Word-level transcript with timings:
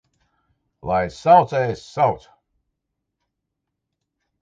Lai 0.91 1.01
saucējs 1.17 1.85
sauc! 1.91 2.27